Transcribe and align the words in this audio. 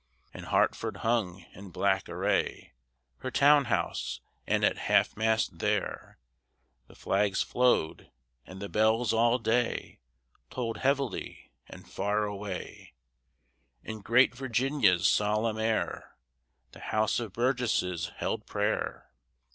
And 0.33 0.47
Hartford 0.47 0.97
hung, 1.05 1.45
in 1.53 1.69
black 1.69 2.09
array, 2.09 2.73
Her 3.19 3.29
town 3.29 3.65
house, 3.65 4.19
and 4.47 4.63
at 4.63 4.79
half 4.89 5.15
mast 5.15 5.59
there 5.59 6.17
The 6.87 6.95
flags 6.95 7.43
flowed, 7.43 8.09
and 8.43 8.59
the 8.59 8.67
bells 8.67 9.13
all 9.13 9.37
day 9.37 9.99
Tolled 10.49 10.77
heavily; 10.77 11.51
and 11.67 11.87
far 11.87 12.23
away 12.23 12.95
In 13.83 14.01
great 14.01 14.33
Virginia's 14.33 15.05
solemn 15.05 15.59
air 15.59 16.17
The 16.71 16.79
House 16.79 17.19
of 17.19 17.33
Burgesses 17.33 18.09
held 18.17 18.47
prayer. 18.47 19.11